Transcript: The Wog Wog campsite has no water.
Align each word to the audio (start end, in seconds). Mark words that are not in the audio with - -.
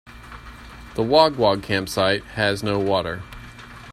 The 0.95 1.03
Wog 1.03 1.35
Wog 1.35 1.61
campsite 1.61 2.23
has 2.23 2.63
no 2.63 2.79
water. 2.79 3.21